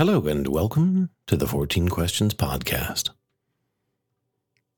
[0.00, 3.10] Hello, and welcome to the 14 Questions Podcast.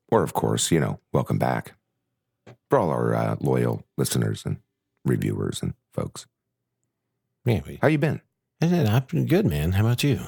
[0.09, 1.75] Or, of course, you know, welcome back
[2.69, 4.57] for all our uh, loyal listeners and
[5.05, 6.27] reviewers and folks.
[7.45, 8.21] Yeah, we, How you been?
[8.61, 9.71] I've been good, man.
[9.71, 10.27] How about you?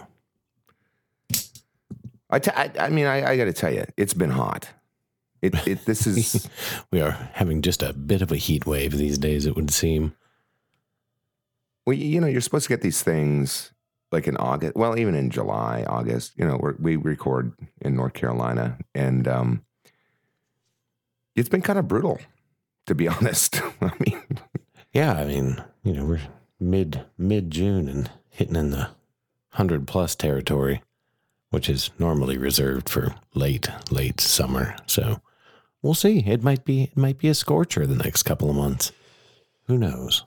[2.31, 4.69] I, t- I, I mean, I, I got to tell you, it's been hot.
[5.43, 6.49] It, it this is
[6.93, 10.15] We are having just a bit of a heat wave these days, it would seem.
[11.85, 13.73] well, you know, you're supposed to get these things
[14.15, 14.77] like in August.
[14.77, 16.33] Well, even in July, August.
[16.37, 19.65] You know, we record in North Carolina, and um,
[21.37, 22.19] it's been kind of brutal,
[22.87, 23.61] to be honest.
[23.83, 24.23] I mean,
[24.93, 26.21] Yeah, I mean, you know, we're
[26.59, 28.89] mid mid June and hitting in the
[29.51, 30.83] hundred plus territory,
[31.51, 34.77] which is normally reserved for late late summer.
[34.87, 35.21] So
[35.83, 36.21] we'll see.
[36.21, 38.93] It might be it might be a scorcher the next couple of months.
[39.67, 40.25] Who knows?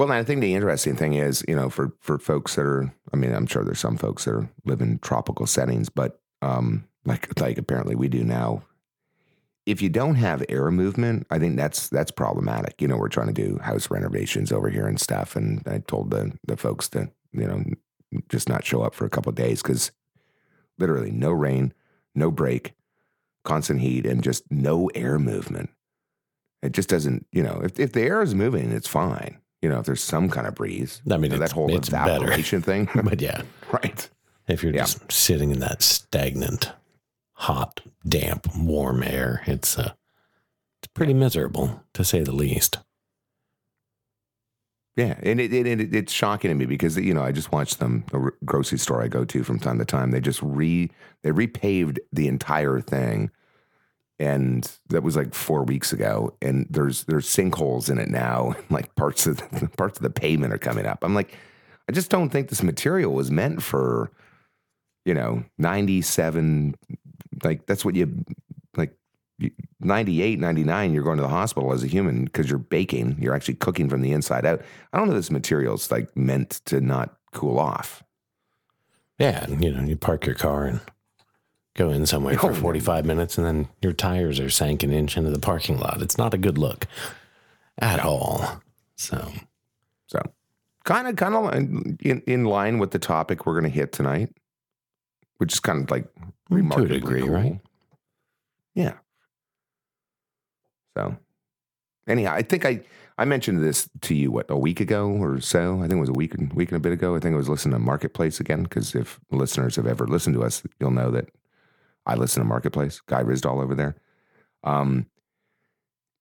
[0.00, 3.18] Well, I think the interesting thing is, you know, for for folks that are, I
[3.18, 7.38] mean, I'm sure there's some folks that are live in tropical settings, but um, like
[7.38, 8.62] like apparently we do now.
[9.66, 12.80] If you don't have air movement, I think that's that's problematic.
[12.80, 16.12] You know, we're trying to do house renovations over here and stuff, and I told
[16.12, 17.62] the the folks to you know
[18.30, 19.92] just not show up for a couple days because
[20.78, 21.74] literally no rain,
[22.14, 22.72] no break,
[23.44, 25.68] constant heat, and just no air movement.
[26.62, 29.36] It just doesn't, you know, if, if the air is moving, it's fine.
[29.62, 31.70] You know, if there's some kind of breeze, I mean, you know, it's- that whole
[31.74, 32.16] it's better.
[32.24, 34.08] evaporation thing, But yeah, right?
[34.48, 34.80] if you're Yeah.
[34.82, 36.72] just sitting in that stagnant,
[37.34, 39.92] hot, damp, warm air, it's uh,
[40.82, 42.78] it's pretty miserable to say the least.
[44.96, 47.78] Yeah, and it, it, it it's shocking to me because you know I just watched
[47.78, 50.10] them the grocery store I go to from time to time.
[50.10, 50.90] They just re
[51.22, 53.30] they repaved the entire thing,
[54.20, 56.36] and that was like four weeks ago.
[56.42, 58.54] And there's there's sinkholes in it now.
[58.70, 61.02] Like parts of the, parts of the pavement are coming up.
[61.02, 61.36] I'm like,
[61.88, 64.12] I just don't think this material was meant for,
[65.04, 66.76] you know, 97.
[67.42, 68.24] Like that's what you
[68.76, 68.92] like.
[69.38, 69.50] you-
[69.82, 73.16] 98, 99, you're going to the hospital as a human because you're baking.
[73.18, 74.60] You're actually cooking from the inside out.
[74.92, 78.02] I don't know this material's like meant to not cool off.
[79.18, 80.80] Yeah, you know, you park your car and
[81.76, 85.16] go in somewhere for Oh, 45 minutes and then your tires are sank an inch
[85.16, 86.02] into the parking lot.
[86.02, 86.86] It's not a good look
[87.78, 88.60] at all.
[88.96, 89.32] So,
[90.06, 90.20] So,
[90.84, 94.30] kind of, kind of in, in line with the topic we're going to hit tonight,
[95.38, 97.30] which is kind of like mm, to a remarkably degree, cool.
[97.30, 97.60] right?
[98.74, 98.94] Yeah.
[100.96, 101.16] So,
[102.08, 102.82] anyhow, I think I
[103.16, 105.78] I mentioned this to you what a week ago or so.
[105.78, 107.14] I think it was a week and week and a bit ago.
[107.14, 110.42] I think I was listening to Marketplace again because if listeners have ever listened to
[110.42, 111.28] us, you'll know that
[112.06, 113.00] I listen to Marketplace.
[113.00, 113.96] Kai Ryssdal over there.
[114.64, 115.06] Um,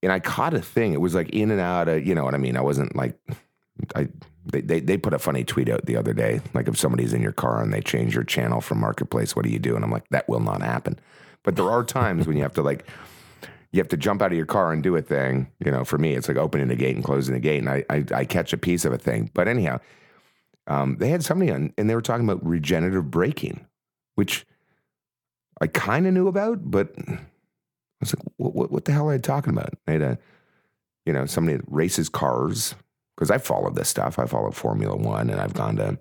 [0.02, 0.94] and I caught a thing.
[0.94, 2.58] It was like in and out of, you know what I mean?
[2.58, 3.20] I wasn't like,
[3.96, 4.10] I
[4.46, 6.42] they, they they put a funny tweet out the other day.
[6.54, 9.52] Like if somebody's in your car and they change your channel from Marketplace, what do
[9.52, 9.76] you do?
[9.76, 11.00] And I'm like, that will not happen.
[11.44, 12.86] But there are times when you have to like,
[13.72, 15.52] you have to jump out of your car and do a thing.
[15.64, 17.86] You know, for me, it's like opening the gate and closing the gate, and I
[17.90, 19.30] I, I catch a piece of a thing.
[19.34, 19.80] But anyhow,
[20.68, 23.66] um, they had somebody on, and they were talking about regenerative braking,
[24.16, 24.46] which
[25.62, 27.20] I kind of knew about, but I
[28.00, 29.74] was like, what, what, what the hell are you talking about?
[29.88, 30.20] I had a,
[31.06, 32.76] you know, somebody that races cars
[33.16, 34.18] because I followed this stuff.
[34.20, 36.00] I followed Formula One, and I've gone to,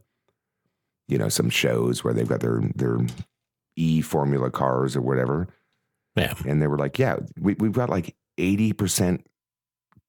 [1.09, 2.99] you know, some shows where they've got their their
[3.77, 5.49] e Formula cars or whatever,
[6.17, 6.35] Yeah.
[6.47, 9.27] and they were like, yeah, we we've got like eighty percent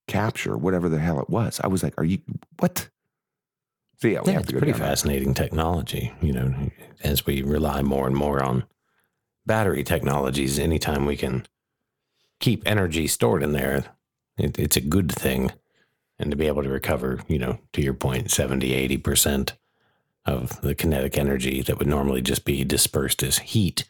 [0.08, 1.60] capture, whatever the hell it was.
[1.64, 2.20] I was like, are you
[2.60, 2.90] what?
[3.98, 6.54] So yeah, we Yeah, it's pretty fascinating technology, you know,
[7.04, 8.64] as we rely more and more on
[9.50, 11.44] battery technologies, anytime we can
[12.40, 13.84] keep energy stored in there,
[14.38, 15.52] it, it's a good thing.
[16.20, 19.54] And to be able to recover, you know, to your point, 70, 80%
[20.24, 23.90] of the kinetic energy that would normally just be dispersed as heat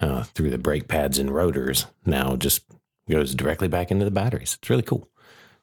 [0.00, 2.64] uh, through the brake pads and rotors now just
[3.08, 4.58] goes directly back into the batteries.
[4.60, 5.08] It's really cool.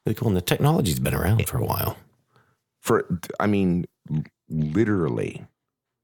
[0.06, 0.30] Really cool.
[0.30, 1.98] And the technology's been around for a while.
[2.80, 3.86] for I mean,
[4.48, 5.46] literally,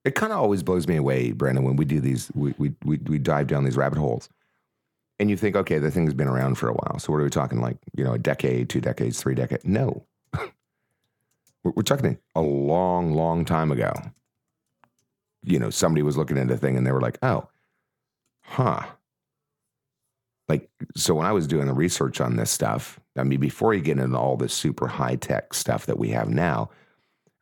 [0.03, 2.97] it kind of always blows me away, Brandon, when we do these, we, we we
[2.97, 4.29] we dive down these rabbit holes,
[5.19, 6.99] and you think, okay, the thing's been around for a while.
[6.99, 7.61] So what are we talking?
[7.61, 9.63] Like you know, a decade, two decades, three decades?
[9.65, 10.05] No,
[11.63, 13.93] we're, we're talking a long, long time ago.
[15.43, 17.47] You know, somebody was looking at a thing and they were like, oh,
[18.41, 18.83] huh.
[20.47, 23.81] Like, so when I was doing the research on this stuff, I mean, before you
[23.81, 26.69] get into all this super high tech stuff that we have now,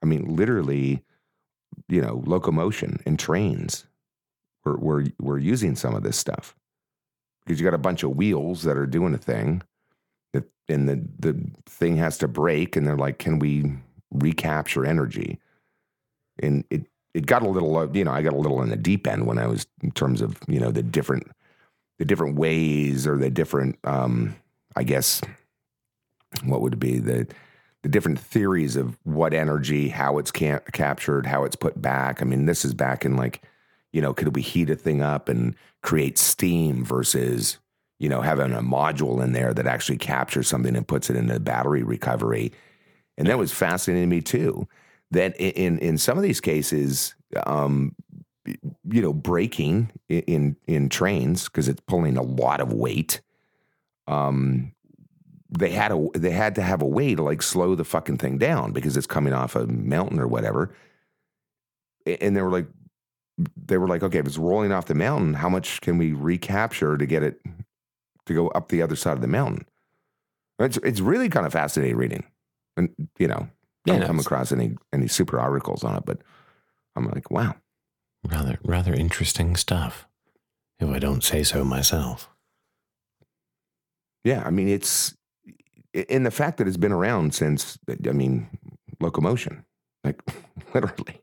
[0.02, 1.04] I mean, literally,
[1.90, 3.86] you know, locomotion and trains
[4.64, 6.56] were, were, were using some of this stuff
[7.46, 9.62] because you got a bunch of wheels that are doing a thing
[10.34, 13.74] that, and the, the thing has to break and they're like, can we
[14.12, 15.40] recapture energy?
[16.42, 18.76] And it, it got a little, uh, you know, I got a little in the
[18.76, 21.28] deep end when I was in terms of you know the different
[21.98, 24.36] the different ways or the different, um,
[24.76, 25.22] I guess,
[26.44, 27.28] what would it be the
[27.84, 32.22] the different theories of what energy, how it's ca- captured, how it's put back.
[32.22, 33.42] I mean, this is back in like,
[33.94, 37.58] you know, could we heat a thing up and create steam versus,
[37.98, 41.40] you know, having a module in there that actually captures something and puts it into
[41.40, 42.52] battery recovery.
[43.18, 44.68] And that was fascinating to me too.
[45.12, 47.16] That in in some of these cases,
[47.48, 47.96] um,
[48.46, 53.22] you know, braking in in trains because it's pulling a lot of weight.
[54.08, 54.74] Um,
[55.50, 58.38] they had a they had to have a way to like slow the fucking thing
[58.38, 60.76] down because it's coming off a mountain or whatever.
[62.06, 62.68] And they were like,
[63.56, 66.98] they were like, okay, if it's rolling off the mountain, how much can we recapture
[66.98, 67.42] to get it
[68.26, 69.66] to go up the other side of the mountain?
[70.60, 72.26] It's it's really kind of fascinating reading,
[72.76, 73.48] and you know,
[73.86, 76.20] yeah, don't no, come across any any super articles on it, but
[76.96, 77.56] I'm like, wow,
[78.28, 80.06] rather rather interesting stuff,
[80.80, 82.30] if I don't say so myself.
[84.26, 85.16] Yeah, I mean, it's
[85.94, 87.78] in the fact that it's been around since,
[88.08, 88.48] I mean,
[89.00, 89.66] locomotion,
[90.04, 90.22] like
[90.74, 91.22] literally,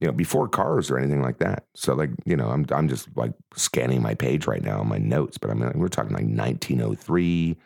[0.00, 1.64] you know, before cars or anything like that.
[1.74, 5.38] So, like, you know, I'm I'm just like scanning my page right now, my notes,
[5.38, 7.56] but I mean, we're talking like 1903,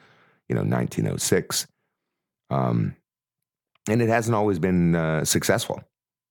[0.48, 1.66] you know, 1906,
[2.50, 2.96] um,
[3.88, 5.82] and it hasn't always been uh, successful.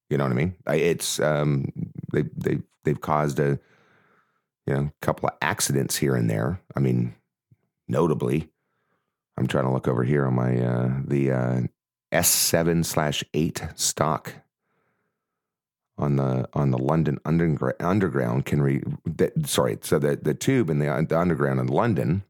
[0.09, 0.55] You know what I mean?
[0.67, 1.71] It's um,
[2.11, 3.59] they they they've caused a
[4.65, 6.59] you know couple of accidents here and there.
[6.75, 7.15] I mean,
[7.87, 8.50] notably
[9.41, 11.61] I'm trying to look over here on my uh, the uh,
[12.13, 14.35] S7 slash eight stock
[15.97, 20.79] on the on the London underground can re that, sorry so the the tube and
[20.79, 22.23] the, the underground in London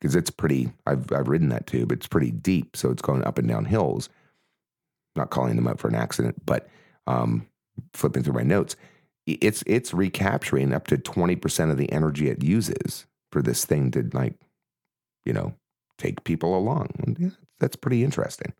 [0.00, 3.38] because it's pretty I've I've ridden that tube it's pretty deep so it's going up
[3.38, 4.08] and down hills.
[5.14, 6.68] Not calling them up for an accident but
[7.06, 7.46] um,
[7.92, 8.74] flipping through my notes
[9.26, 14.10] it's it's recapturing up to 20% of the energy it uses for this thing to
[14.12, 14.34] like
[15.24, 15.54] you know
[15.98, 17.34] take people along.
[17.58, 18.52] That's pretty interesting.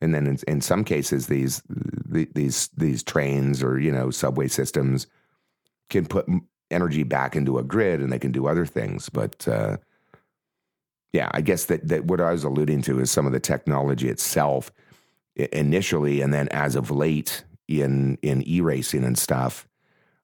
[0.00, 5.06] And then in, in some cases, these these these trains or you know subway systems
[5.90, 6.26] can put
[6.70, 9.08] energy back into a grid, and they can do other things.
[9.08, 9.78] But uh,
[11.12, 14.08] yeah, I guess that that what I was alluding to is some of the technology
[14.08, 14.70] itself
[15.34, 19.66] initially, and then as of late in in e racing and stuff,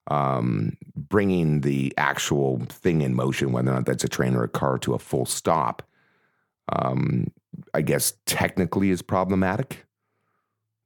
[0.07, 4.49] um, bringing the actual thing in motion, whether or not that's a train or a
[4.49, 5.81] car, to a full stop,
[6.71, 7.31] um,
[7.73, 9.85] I guess technically is problematic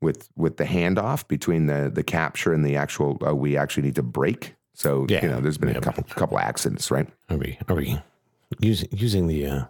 [0.01, 3.17] with with the handoff between the the capture and the actual.
[3.25, 4.55] Uh, we actually need to break.
[4.73, 5.21] So yeah.
[5.21, 5.77] you know, there's been yeah.
[5.77, 7.07] a couple couple accidents, right?
[7.29, 8.01] Are we are we
[8.59, 9.65] using using the uh,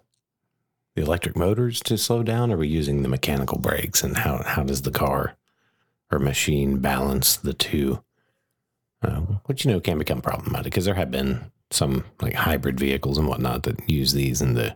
[0.95, 2.51] the electric motors to slow down?
[2.51, 4.03] Or are we using the mechanical brakes?
[4.03, 5.35] And how how does the car
[6.11, 8.03] or machine balance the two?
[9.01, 13.17] Uh, which you know can become problematic because there have been some like hybrid vehicles
[13.17, 14.75] and whatnot that use these, and the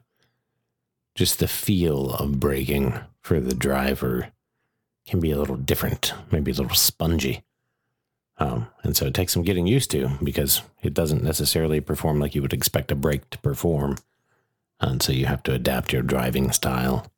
[1.15, 4.29] just the feel of braking for the driver
[5.05, 7.43] can be a little different, maybe a little spongy.
[8.37, 12.33] Um, and so it takes some getting used to because it doesn't necessarily perform like
[12.33, 13.97] you would expect a brake to perform.
[14.79, 17.11] And so you have to adapt your driving style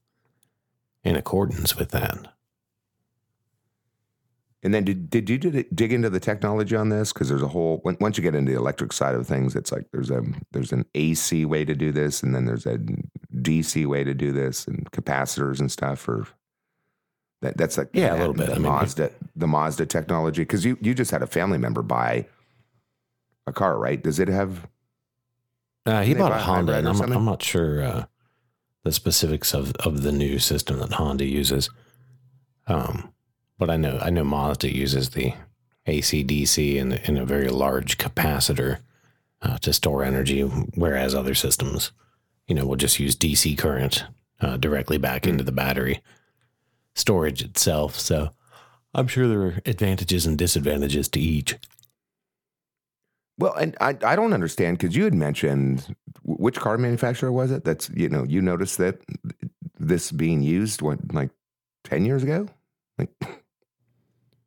[1.03, 2.34] in accordance with that.
[4.65, 7.13] And then did, did you dig into the technology on this?
[7.13, 9.85] Because there's a whole once you get into the electric side of things, it's like
[9.91, 12.79] there's a there's an AC way to do this, and then there's a
[13.35, 16.09] DC way to do this, and capacitors and stuff.
[16.09, 16.27] Or
[17.43, 18.47] that that's like yeah, a little bit.
[18.47, 21.83] The I mean, Mazda the Mazda technology because you you just had a family member
[21.83, 22.25] buy
[23.45, 24.01] a car, right?
[24.01, 24.67] Does it have?
[25.85, 28.05] Uh, he bought a Honda, and I'm, I'm not sure uh,
[28.81, 31.69] the specifics of of the new system that Honda uses.
[32.65, 33.13] Um,
[33.57, 35.33] but I know I know Mazda uses the
[35.85, 38.79] AC/DC in, in a very large capacitor
[39.41, 41.91] uh, to store energy, whereas other systems,
[42.47, 44.05] you know, will just use DC current
[44.41, 45.29] uh, directly back mm.
[45.29, 46.01] into the battery
[46.95, 47.99] storage itself.
[47.99, 48.31] So
[48.93, 51.55] I'm sure there are advantages and disadvantages to each.
[53.37, 55.93] Well, and I, I don't understand because you had mentioned
[56.23, 57.65] which car manufacturer was it?
[57.65, 59.01] That's you know you noticed that
[59.77, 61.31] this being used what like
[61.83, 62.47] ten years ago.
[62.97, 63.09] Like,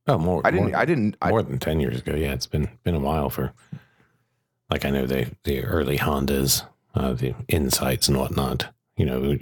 [0.08, 0.40] Oh, more.
[0.44, 0.70] I didn't.
[0.70, 1.16] More, I didn't.
[1.24, 2.14] More I, than ten years ago.
[2.14, 3.52] Yeah, it's been been a while for.
[4.70, 8.72] Like I know the the early Hondas, uh, the Insights and whatnot.
[8.96, 9.36] You know,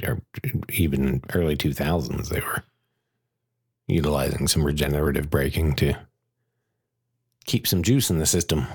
[0.68, 2.62] even early two thousands, they were
[3.86, 5.94] utilizing some regenerative braking to
[7.46, 8.66] keep some juice in the system.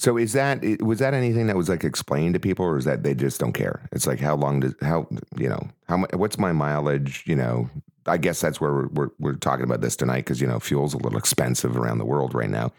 [0.00, 3.02] So is that was that anything that was like explained to people, or is that
[3.02, 3.86] they just don't care?
[3.92, 7.22] It's like how long does how you know how what's my mileage?
[7.26, 7.68] You know,
[8.06, 10.94] I guess that's where we're we're, we're talking about this tonight because you know fuel's
[10.94, 12.72] a little expensive around the world right now.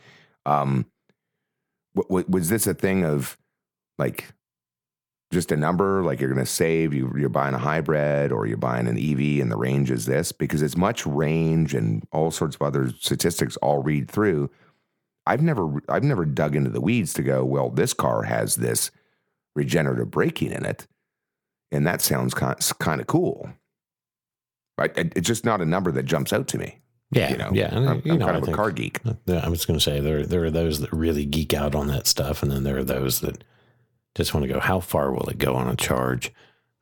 [0.48, 0.88] Um,
[1.96, 3.38] w- w- was this a thing of
[4.00, 4.34] like
[5.32, 8.58] just a number like you're going to save you, you're buying a hybrid or you're
[8.58, 12.56] buying an ev and the range is this because as much range and all sorts
[12.56, 14.50] of other statistics all read through
[15.28, 18.92] i've never i've never dug into the weeds to go well this car has this
[19.56, 20.88] regenerative braking in it
[21.72, 23.50] and that sounds kind, of cool
[24.78, 26.80] I, I- it's just not a number that jumps out to me
[27.12, 27.70] Yeah, you know yeah.
[27.74, 29.84] I'm, you I'm know, kind I of a car geek Yeah, I was going to
[29.84, 32.78] say there there are those that really geek out on that stuff, and then there
[32.78, 33.44] are those that
[34.16, 34.60] just want to go.
[34.60, 36.34] How far will it go on a charge?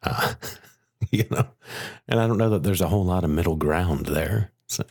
[0.01, 0.33] Uh,
[1.11, 1.47] you know,
[2.07, 4.51] and I don't know that there's a whole lot of middle ground there.
[4.67, 4.83] So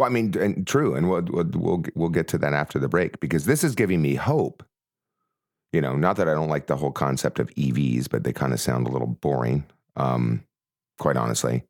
[0.00, 2.88] Well, I mean, and true, and we'll, we'll we'll we'll get to that after the
[2.88, 4.64] break because this is giving me hope.
[5.74, 8.54] You know, not that I don't like the whole concept of EVs, but they kind
[8.54, 9.66] of sound a little boring.
[9.96, 10.42] Um,
[10.98, 11.64] quite honestly,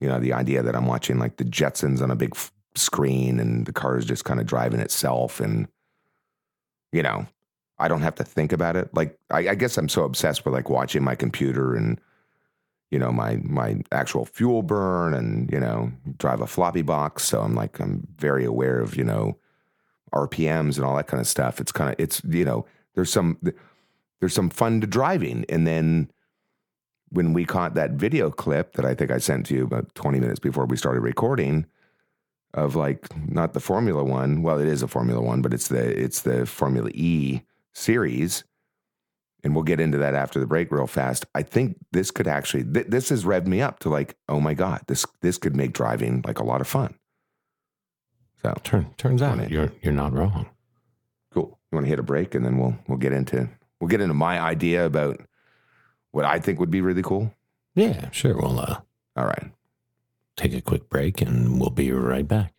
[0.00, 3.40] you know, the idea that I'm watching like the Jetsons on a big f- screen
[3.40, 5.66] and the car is just kind of driving itself, and
[6.92, 7.26] you know,
[7.80, 8.94] I don't have to think about it.
[8.94, 12.00] Like, I, I guess I'm so obsessed with like watching my computer and
[12.90, 17.24] you know my my actual fuel burn and you know drive a floppy box.
[17.24, 19.38] So i'm like i'm very aware of you know
[20.12, 21.60] rpms and all that kind of stuff.
[21.60, 23.38] It's kind of it's you know there's some
[24.20, 25.44] there's some fun to driving.
[25.48, 26.10] And then
[27.10, 30.20] when we caught that video clip that i think i sent to you about 20
[30.20, 31.66] minutes before we started recording
[32.54, 34.42] of like not the formula one.
[34.42, 37.42] Well it is a formula one but it's the it's the formula e
[37.72, 38.42] series
[39.42, 41.26] and we'll get into that after the break real fast.
[41.34, 44.54] I think this could actually th- this has revved me up to like, oh my
[44.54, 46.94] god, this this could make driving like a lot of fun.
[48.42, 50.48] So turn, turns out you're you're not wrong.
[51.32, 51.58] cool.
[51.70, 53.48] You want to hit a break and then we'll we'll get into
[53.80, 55.20] we'll get into my idea about
[56.12, 57.34] what I think would be really cool.
[57.74, 58.36] Yeah, sure.
[58.36, 58.80] We'll uh,
[59.16, 59.52] All right.
[60.36, 62.52] take a quick break, and we'll be right back.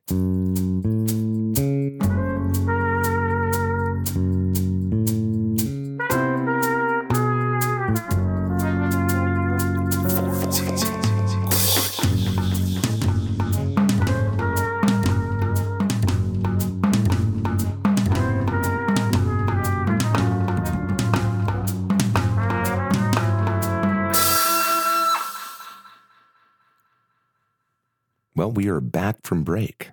[28.51, 29.91] Well, we are back from break.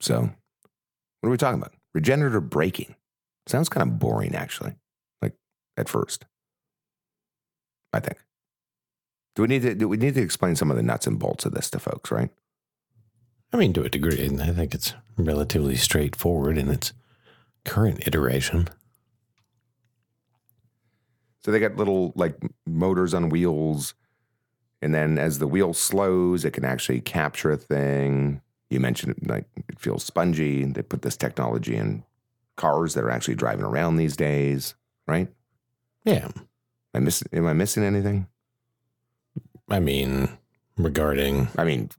[0.00, 1.74] So, what are we talking about?
[1.92, 2.94] Regenerative braking.
[3.48, 4.76] Sounds kind of boring, actually,
[5.20, 5.34] like
[5.76, 6.24] at first.
[7.92, 8.18] I think.
[9.34, 11.44] Do we need to do we need to explain some of the nuts and bolts
[11.44, 12.30] of this to folks, right?
[13.52, 16.92] I mean, to a degree, and I think it's relatively straightforward in its
[17.64, 18.68] current iteration.
[21.42, 22.36] So they got little like
[22.68, 23.94] motors on wheels,
[24.82, 28.40] and then as the wheel slows, it can actually capture a thing.
[28.70, 30.64] You mentioned it, like it feels spongy.
[30.64, 32.04] They put this technology in
[32.56, 34.74] cars that are actually driving around these days,
[35.06, 35.28] right?
[36.04, 36.28] Yeah,
[36.94, 38.26] Am I miss, Am I missing anything?
[39.68, 40.28] I mean,
[40.76, 41.90] regarding I mean,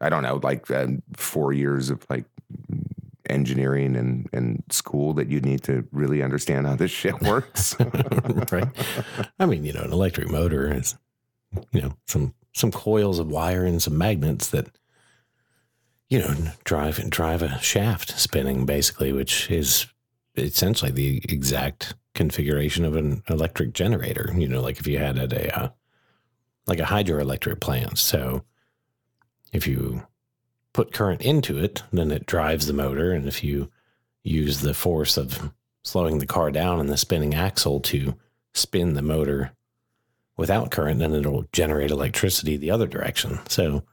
[0.00, 2.24] I don't know, like uh, four years of like
[3.28, 7.76] engineering and, and school that you need to really understand how this shit works.
[8.52, 8.68] right?
[9.38, 10.96] I mean, you know, an electric motor is,
[11.72, 14.68] you know, some some coils of wire and some magnets that,
[16.08, 16.34] you know,
[16.64, 19.86] drive drive a shaft spinning basically, which is
[20.36, 24.32] essentially the exact configuration of an electric generator.
[24.36, 25.68] You know, like if you had at a uh,
[26.66, 27.98] like a hydroelectric plant.
[27.98, 28.44] So
[29.52, 30.06] if you
[30.72, 33.70] put current into it, then it drives the motor, and if you
[34.22, 38.14] use the force of slowing the car down and the spinning axle to
[38.54, 39.52] spin the motor
[40.36, 43.40] without current, then it'll generate electricity the other direction.
[43.48, 43.84] So,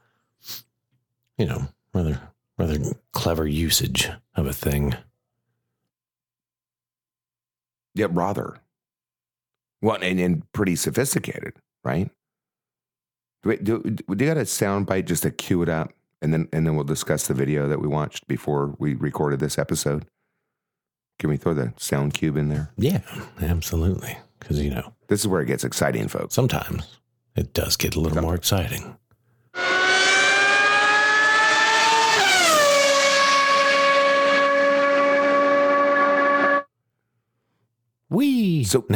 [1.38, 2.20] you know, rather
[2.58, 2.78] rather
[3.12, 4.94] clever usage of a thing.
[7.94, 8.56] yeah, rather.
[9.80, 12.10] Well, and, and pretty sophisticated, right?
[13.42, 16.32] Do we, do, do you got a sound bite just to cue it up, and
[16.32, 20.06] then and then we'll discuss the video that we watched before we recorded this episode.
[21.18, 22.70] Can we throw the sound cube in there?
[22.76, 23.00] Yeah,
[23.40, 24.18] absolutely.
[24.42, 26.34] Because you know, This is where it gets exciting, folks.
[26.34, 26.98] sometimes
[27.36, 28.96] it does get a little more exciting.
[38.08, 38.86] We So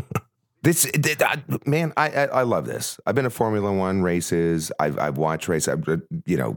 [0.62, 2.98] this, th- I- man, I, I I love this.
[3.06, 4.72] I've been to Formula One races.
[4.80, 5.68] I've I've watched races.
[5.68, 5.96] I've, uh,
[6.26, 6.56] you know,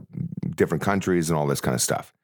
[0.56, 2.14] different countries and all this kind of stuff.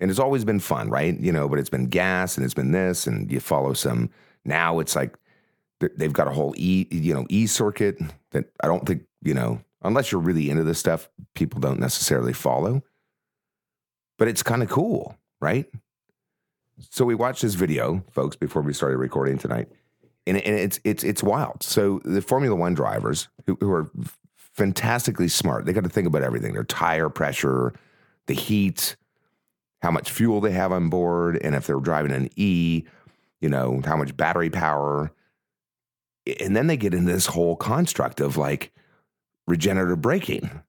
[0.00, 1.18] And it's always been fun, right?
[1.18, 4.10] You know, but it's been gas and it's been this, and you follow some.
[4.44, 5.16] Now it's like
[5.80, 7.98] they've got a whole e, you know, e circuit
[8.30, 12.32] that I don't think you know, unless you're really into this stuff, people don't necessarily
[12.32, 12.82] follow.
[14.18, 15.66] But it's kind of cool, right?
[16.90, 19.68] So we watched this video, folks, before we started recording tonight,
[20.26, 21.62] and, and it's it's it's wild.
[21.62, 23.90] So the Formula One drivers who, who are
[24.36, 27.72] fantastically smart, they got to think about everything: their tire pressure,
[28.26, 28.96] the heat,
[29.82, 32.84] how much fuel they have on board, and if they're driving an E,
[33.42, 35.12] you know how much battery power.
[36.40, 38.72] And then they get into this whole construct of like
[39.46, 40.62] regenerative braking.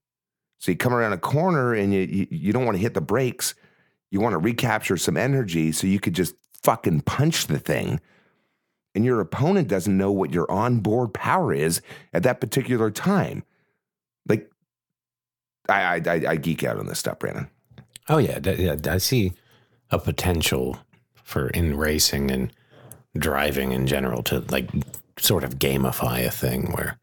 [0.59, 3.53] So you come around a corner and you you, don't want to hit the brakes
[4.13, 7.99] you want to recapture some energy so you could just fucking punch the thing.
[8.93, 11.81] And your opponent doesn't know what your onboard power is
[12.13, 13.43] at that particular time.
[14.29, 14.51] Like,
[15.67, 17.49] I, I, I geek out on this stuff, Brandon.
[18.07, 18.75] Oh yeah, yeah.
[18.87, 19.33] I see
[19.89, 20.77] a potential
[21.15, 22.53] for in racing and
[23.17, 24.69] driving in general to like
[25.17, 26.99] sort of gamify a thing where,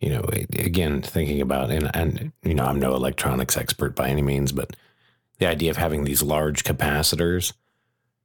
[0.00, 0.24] you know,
[0.58, 4.76] again thinking about and and you know I'm no electronics expert by any means, but
[5.38, 7.52] the idea of having these large capacitors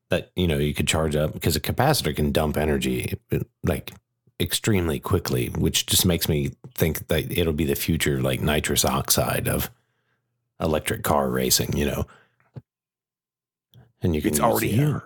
[0.09, 3.13] that you know you could charge up because a capacitor can dump energy
[3.63, 3.91] like
[4.39, 9.47] extremely quickly, which just makes me think that it'll be the future like nitrous oxide
[9.47, 9.69] of
[10.59, 12.05] electric car racing, you know.
[14.01, 15.03] And you can it's already here.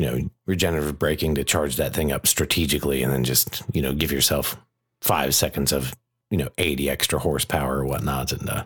[0.00, 3.92] You know, regenerative braking to charge that thing up strategically and then just, you know,
[3.92, 4.56] give yourself
[5.02, 5.94] five seconds of,
[6.30, 8.64] you know, 80 extra horsepower or whatnot and uh,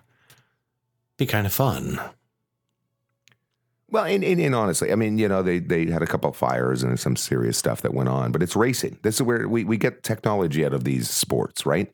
[1.16, 2.00] be kind of fun.
[3.90, 6.36] Well, and, and, and, honestly, I mean, you know, they they had a couple of
[6.36, 9.00] fires and some serious stuff that went on, but it's racing.
[9.02, 11.92] This is where we, we get technology out of these sports, right?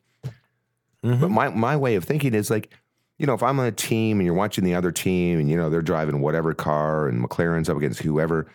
[1.03, 1.19] Mm-hmm.
[1.19, 2.71] But my, my way of thinking is like,
[3.17, 5.57] you know, if I'm on a team and you're watching the other team and, you
[5.57, 8.47] know, they're driving whatever car and McLaren's up against whoever,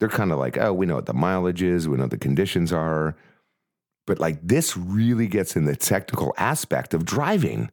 [0.00, 2.18] they're kind of like, oh, we know what the mileage is, we know what the
[2.18, 3.16] conditions are.
[4.06, 7.70] But like this really gets in the technical aspect of driving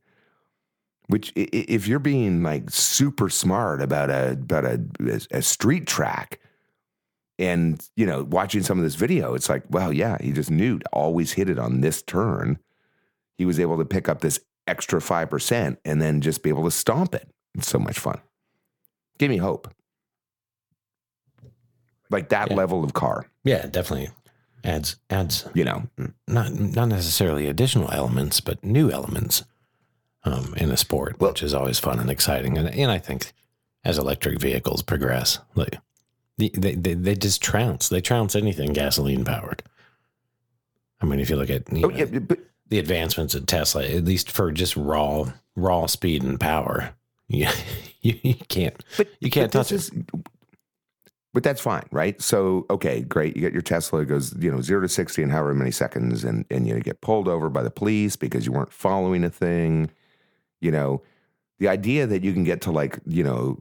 [1.08, 4.82] which if you're being like super smart about a about a,
[5.32, 6.40] a street track
[7.40, 10.80] and you know watching some of this video it's like well yeah he just knew
[10.80, 12.60] to always hit it on this turn.
[13.38, 16.72] He was able to pick up this extra 5% and then just be able to
[16.72, 17.30] stomp it.
[17.54, 18.20] It's so much fun.
[19.20, 19.72] Give me hope
[22.10, 22.56] like that yeah.
[22.58, 24.10] level of car yeah definitely
[24.64, 25.88] adds adds you know
[26.28, 29.44] not not necessarily additional elements but new elements
[30.28, 32.58] um, in a sport, well, which is always fun and exciting.
[32.58, 33.34] And, and I think
[33.84, 35.78] as electric vehicles progress, like
[36.38, 39.64] they, they, they just trounce, they trounce anything gasoline powered.
[41.02, 42.40] I mean, if you look at you oh, know, yeah, but,
[42.70, 46.94] the advancements at Tesla, at least for just raw raw speed and power,
[47.28, 47.48] you,
[48.02, 49.90] you, you can't but, you can't touch it.
[51.38, 52.20] But that's fine, right?
[52.20, 53.36] So, okay, great.
[53.36, 56.24] You get your Tesla, it goes, you know, zero to 60 in however many seconds,
[56.24, 59.92] and, and you get pulled over by the police because you weren't following a thing.
[60.62, 61.04] You know,
[61.60, 63.60] the idea that you can get to like, you know,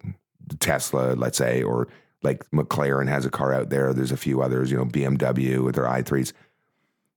[0.59, 1.87] Tesla, let's say, or
[2.23, 3.93] like McLaren has a car out there.
[3.93, 6.33] There's a few others, you know, BMW with their i3s.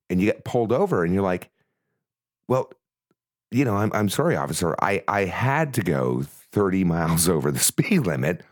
[0.09, 1.51] And you get pulled over and you're like,
[2.49, 2.69] well,
[3.49, 4.75] you know, I'm, I'm sorry, officer.
[4.81, 8.43] I, I had to go 30 miles over the speed limit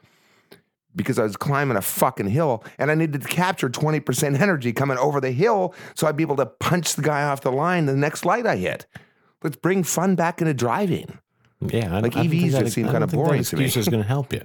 [0.98, 4.98] because I was climbing a fucking hill and I needed to capture 20% energy coming
[4.98, 7.96] over the hill so I'd be able to punch the guy off the line the
[7.96, 8.86] next light I hit.
[9.44, 11.20] Let's bring fun back into driving.
[11.62, 13.66] Yeah, I, like I EVs just seem kind of boring to me.
[13.66, 14.42] is going to help you.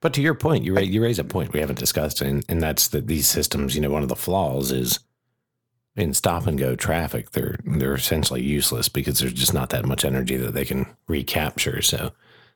[0.00, 2.60] But to your point, you raise, you raise a point we haven't discussed, and, and
[2.60, 4.98] that's that these systems, you know, one of the flaws is
[5.94, 10.04] in stop and go traffic, they're they're essentially useless because there's just not that much
[10.04, 11.82] energy that they can recapture.
[11.82, 12.12] So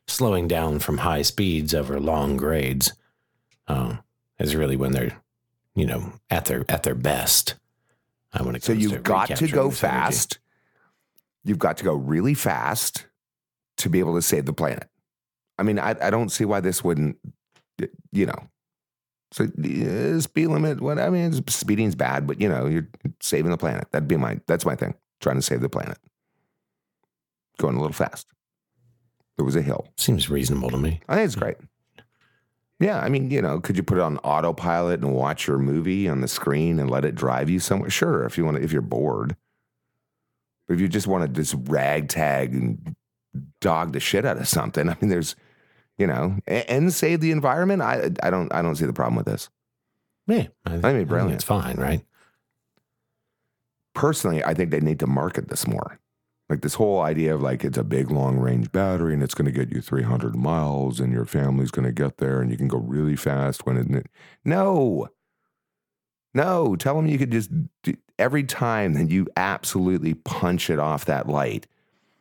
[0.07, 2.93] slowing down from high speeds over long grades
[3.67, 3.99] um,
[4.39, 5.21] is really when they're,
[5.75, 7.55] you know, at their at their best.
[8.33, 10.39] Uh, when it so you've got to go fast
[11.47, 13.05] You've got to go really fast
[13.77, 14.89] to be able to save the planet.
[15.57, 17.17] I mean, I, I don't see why this wouldn't,
[18.11, 18.49] you know.
[19.31, 22.87] So uh, speed limit, what I mean, speeding's bad, but you know, you're
[23.21, 23.87] saving the planet.
[23.91, 24.95] That'd be my that's my thing.
[25.21, 25.97] Trying to save the planet.
[27.59, 28.27] Going a little fast.
[29.37, 29.87] There was a hill.
[29.97, 30.99] Seems reasonable to me.
[31.07, 31.57] I think it's great.
[32.79, 36.07] Yeah, I mean, you know, could you put it on autopilot and watch your movie
[36.07, 37.89] on the screen and let it drive you somewhere?
[37.89, 39.35] Sure, if you want to, if you're bored.
[40.67, 42.95] But if you just want to just ragtag and
[43.61, 45.35] dog the shit out of something, I mean, there's,
[45.97, 47.81] you know, and, and save the environment.
[47.81, 49.49] I I don't I don't see the problem with this.
[50.27, 51.35] Yeah, I, I mean, brilliant.
[51.35, 52.05] it's fine, right?
[53.95, 55.99] Personally, I think they need to market this more.
[56.49, 59.45] Like this whole idea of like it's a big long range battery and it's going
[59.45, 62.69] to get you 300 miles and your family's going to get there and you can
[62.69, 64.07] go really fast when it.
[64.45, 65.09] No.
[66.33, 66.75] No.
[66.77, 67.51] Tell them you could just,
[67.83, 71.67] do, every time that you absolutely punch it off that light,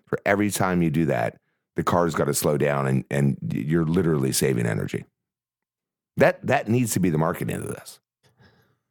[0.06, 1.38] for every time you do that,
[1.76, 5.04] the car's got to slow down and, and you're literally saving energy.
[6.16, 8.00] That, that needs to be the marketing of this.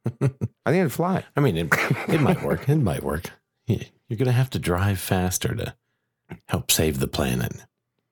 [0.22, 1.24] I think it'd fly.
[1.36, 1.68] I mean, it,
[2.08, 2.68] it might work.
[2.68, 3.30] It might work.
[3.66, 5.74] You're going to have to drive faster to
[6.48, 7.52] help save the planet.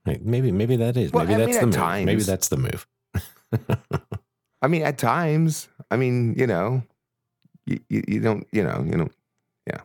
[0.05, 1.13] Like maybe, maybe that is.
[1.13, 2.87] Well, maybe I that's mean, the Maybe that's the move.
[4.63, 6.83] I mean, at times, I mean, you know,
[7.67, 9.09] you, you, you don't, you know, you know,
[9.67, 9.81] yeah.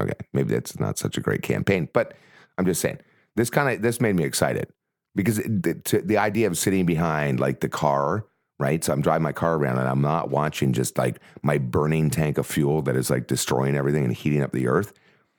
[0.00, 0.14] Okay.
[0.32, 2.14] Maybe that's not such a great campaign, but
[2.56, 2.98] I'm just saying
[3.36, 4.68] this kind of, this made me excited
[5.14, 8.26] because it, the, to, the idea of sitting behind like the car,
[8.60, 8.84] right?
[8.84, 12.38] So I'm driving my car around and I'm not watching just like my burning tank
[12.38, 14.92] of fuel that is like destroying everything and heating up the earth,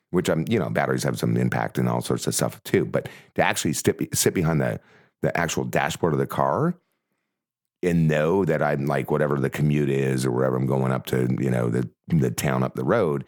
[0.10, 2.84] which I'm, you know, batteries have some impact and all sorts of stuff too.
[2.84, 4.79] But to actually sit, sit behind the,
[5.21, 6.75] the actual dashboard of the car
[7.84, 11.36] and know that I'm like whatever the commute is or wherever I'm going up to,
[11.39, 13.25] you know, the the town up the road,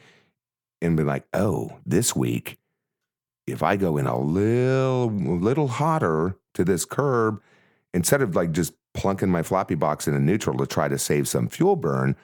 [0.81, 2.57] and be like, oh, this week,
[3.47, 7.41] if I go in a little little hotter to this curb,
[7.93, 11.27] instead of like just plunking my floppy box in a neutral to try to save
[11.27, 12.15] some fuel burn,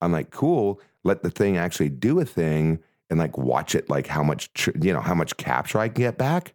[0.00, 2.78] I'm like, cool, let the thing actually do a thing
[3.10, 6.02] and like watch it like how much tr- you know how much capture I can
[6.02, 6.54] get back.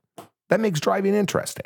[0.50, 1.66] That makes driving interesting.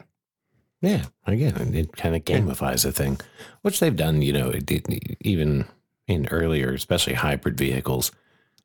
[0.81, 3.19] Yeah, again, it kind of gamifies the thing,
[3.61, 4.21] which they've done.
[4.23, 5.65] You know, it, it- even
[6.07, 8.11] in earlier, especially hybrid vehicles,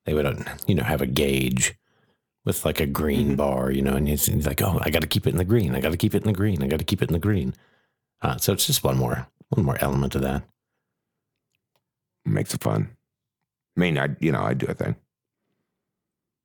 [0.05, 1.75] they would, you know, have a gauge
[2.47, 3.37] with like a green Mhm.
[3.37, 5.45] bar, you know, and it's, it's like, oh, I got to keep it in the
[5.45, 5.75] green.
[5.75, 6.63] I got to keep it in the green.
[6.63, 7.55] I got to keep it in the green.
[8.27, 10.43] Uh, so it's just one more, one more element of that.
[12.25, 12.91] Makes it fun.
[13.77, 14.97] I mean, I you know I do a thing.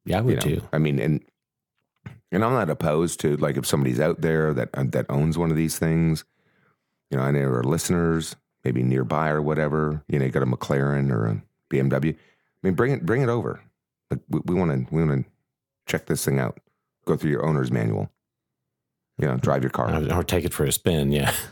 [0.05, 0.61] Yeah, I you know, too.
[0.71, 1.25] I mean, and
[2.31, 5.49] and I'm not opposed to like if somebody's out there that uh, that owns one
[5.49, 6.23] of these things.
[7.09, 10.03] You know, any of our listeners, maybe nearby or whatever.
[10.07, 12.13] You know, you got a McLaren or a BMW.
[12.13, 12.17] I
[12.61, 13.59] mean, bring it bring it over.
[14.11, 15.31] Like we want to we want to
[15.87, 16.59] check this thing out.
[17.05, 18.11] Go through your owner's manual.
[19.17, 19.99] You know, drive your car.
[20.13, 21.11] Or take it for a spin.
[21.11, 21.33] Yeah.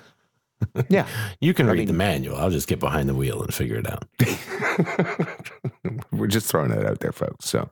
[0.89, 1.07] Yeah.
[1.41, 2.35] You can I read the manual.
[2.35, 4.05] I'll just get behind the wheel and figure it out.
[6.11, 7.45] We're just throwing it out there, folks.
[7.45, 7.69] So,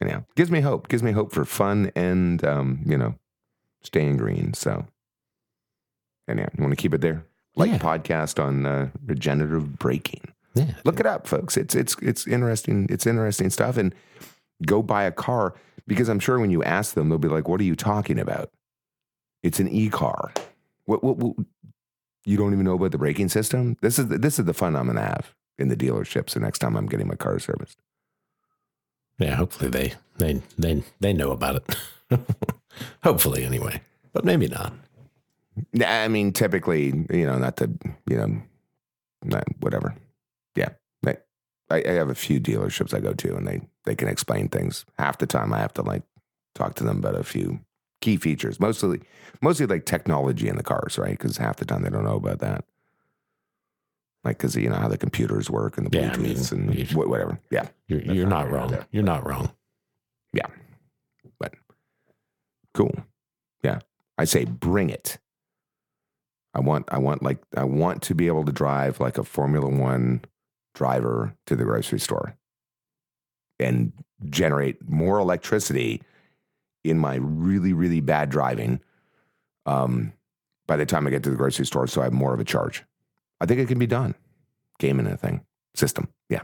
[0.00, 0.88] anyhow, gives me hope.
[0.88, 3.14] Gives me hope for fun and um, you know,
[3.82, 4.54] staying green.
[4.54, 4.86] So,
[6.28, 7.24] anyhow, you want to keep it there?
[7.56, 7.78] Like Yeah.
[7.78, 10.32] podcast on uh, regenerative braking.
[10.54, 10.72] Yeah.
[10.84, 11.56] Look it up, folks.
[11.56, 12.86] It's it's it's interesting.
[12.88, 13.76] It's interesting stuff.
[13.76, 13.94] And
[14.64, 15.54] go buy a car
[15.86, 18.50] because I'm sure when you ask them, they'll be like, "What are you talking about?"
[19.42, 20.32] It's an e-car.
[20.84, 21.36] What what, what
[22.26, 23.76] you don't even know about the braking system?
[23.80, 26.58] This is the, this is the fun I'm gonna have in the dealerships the next
[26.58, 27.78] time I'm getting my car serviced.
[29.18, 31.56] Yeah, hopefully they they they they know about
[32.10, 32.20] it.
[33.02, 33.80] hopefully, anyway,
[34.12, 34.74] but maybe not.
[35.84, 37.70] I mean, typically, you know, not to,
[38.06, 38.42] you know,
[39.24, 39.94] not, whatever.
[40.54, 40.70] Yeah.
[41.06, 41.16] I,
[41.70, 44.84] I I have a few dealerships I go to and they, they can explain things.
[44.98, 46.02] Half the time I have to like
[46.54, 47.60] talk to them about a few
[48.06, 49.00] key features, mostly,
[49.42, 51.18] mostly like technology in the cars, right?
[51.18, 52.64] Because half the time they don't know about that.
[54.22, 57.08] Like, because, you know, how the computers work and the Yeah, I mean, and wh-
[57.08, 57.40] whatever.
[57.50, 57.66] Yeah.
[57.88, 58.74] You're you're not not wrong.
[58.74, 58.84] it?
[58.92, 59.50] You're not wrong.
[60.32, 60.46] Yeah,
[61.40, 61.54] but
[62.74, 62.94] cool.
[63.64, 63.80] Yeah.
[64.16, 65.18] I say bring it.
[66.54, 69.68] I want I want like I want to be able to drive like a Formula
[69.68, 70.24] 1
[70.76, 72.36] driver to the grocery store
[73.58, 73.92] and
[74.30, 76.02] generate more electricity
[76.86, 78.80] in my really really bad driving
[79.66, 80.12] um
[80.66, 82.44] by the time I get to the grocery store so I have more of a
[82.44, 82.84] charge.
[83.40, 84.14] I think it can be done.
[84.78, 85.44] Gaming and a thing.
[85.74, 86.08] System.
[86.28, 86.42] Yeah.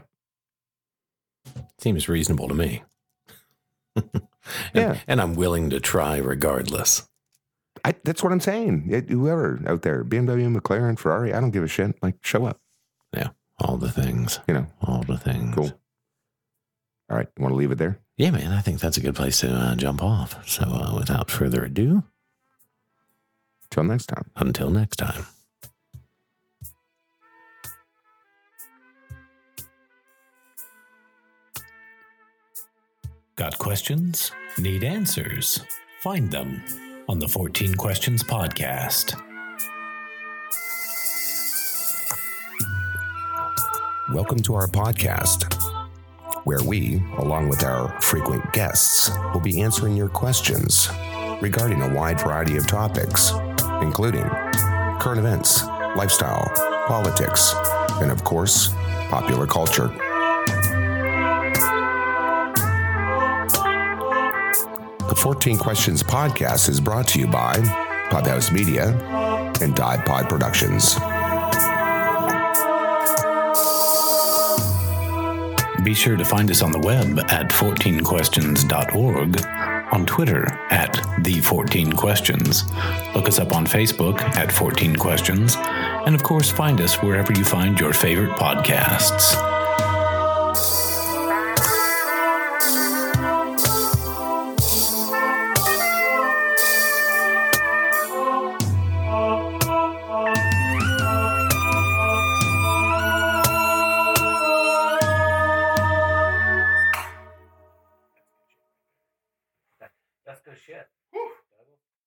[1.79, 2.83] Seems reasonable to me.
[3.95, 4.03] and,
[4.73, 4.99] Yeah.
[5.07, 7.07] and I'm willing to try regardless.
[7.83, 8.87] I, that's what I'm saying.
[8.89, 11.95] It- whoever out there, BMW, McLaren, Ferrari, I don't give a shit.
[12.01, 12.61] Like show up,
[13.13, 13.29] Yeah.
[13.59, 14.39] All the things.
[14.47, 14.67] you know.
[14.81, 15.53] All the things.
[15.55, 15.71] Cool.
[17.09, 17.27] All right.
[17.37, 17.99] You want to leave it there?
[18.17, 18.51] Yeah, man.
[18.51, 20.47] I think that's a good place to uh, jump off.
[20.47, 22.03] So, uh, without further ado,
[23.69, 24.29] Till next time.
[24.35, 25.25] until next time.
[33.35, 34.31] Got questions?
[34.59, 35.59] Need answers?
[36.01, 36.61] Find them
[37.09, 39.19] on the 14 Questions Podcast.
[44.13, 45.62] Welcome to our podcast,
[46.43, 50.89] where we, along with our frequent guests, will be answering your questions
[51.41, 53.31] regarding a wide variety of topics,
[53.81, 54.23] including
[54.99, 55.63] current events,
[55.95, 56.49] lifestyle,
[56.87, 57.53] politics,
[58.01, 58.69] and of course,
[59.09, 59.87] popular culture.
[65.07, 67.53] The 14 Questions podcast is brought to you by
[68.09, 68.89] Podhouse Media
[69.61, 70.95] and Dive Pod Productions.
[75.83, 79.45] Be sure to find us on the web at 14questions.org,
[79.93, 82.63] on Twitter at the 14 Questions.
[83.13, 87.43] Look us up on Facebook at 14 Questions, and of course, find us wherever you
[87.43, 89.52] find your favorite podcasts.